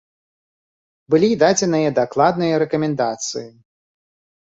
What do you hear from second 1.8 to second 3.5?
дакладныя рэкамендацыі.